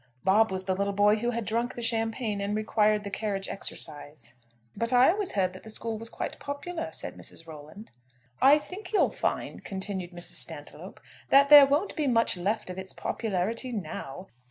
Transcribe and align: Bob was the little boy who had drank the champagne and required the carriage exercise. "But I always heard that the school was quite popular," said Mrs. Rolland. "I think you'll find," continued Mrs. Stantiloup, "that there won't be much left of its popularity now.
Bob 0.23 0.51
was 0.51 0.63
the 0.63 0.73
little 0.75 0.93
boy 0.95 1.17
who 1.17 1.29
had 1.29 1.45
drank 1.45 1.75
the 1.75 1.81
champagne 1.83 2.41
and 2.41 2.55
required 2.55 3.03
the 3.03 3.11
carriage 3.11 3.47
exercise. 3.47 4.33
"But 4.75 4.91
I 4.91 5.11
always 5.11 5.33
heard 5.33 5.53
that 5.53 5.61
the 5.61 5.69
school 5.69 5.99
was 5.99 6.09
quite 6.09 6.39
popular," 6.39 6.91
said 6.91 7.13
Mrs. 7.15 7.45
Rolland. 7.45 7.91
"I 8.41 8.57
think 8.57 8.91
you'll 8.91 9.11
find," 9.11 9.63
continued 9.63 10.09
Mrs. 10.09 10.41
Stantiloup, 10.43 10.99
"that 11.29 11.49
there 11.49 11.67
won't 11.67 11.95
be 11.95 12.07
much 12.07 12.35
left 12.35 12.71
of 12.71 12.79
its 12.79 12.93
popularity 12.93 13.71
now. 13.71 14.25